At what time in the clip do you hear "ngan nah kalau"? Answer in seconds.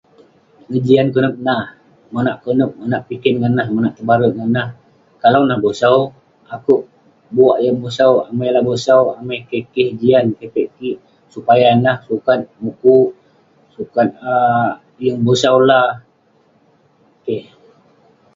4.33-5.41